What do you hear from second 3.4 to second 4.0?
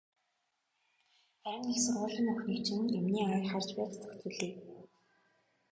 харж байж